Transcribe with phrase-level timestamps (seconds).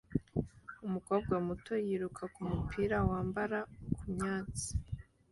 [0.87, 3.59] Umukobwa muto yiruka kumupira wamabara
[3.97, 4.69] kumyatsi